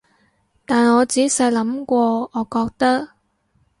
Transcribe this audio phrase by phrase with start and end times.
[0.65, 3.09] 但我仔細諗過，我覺得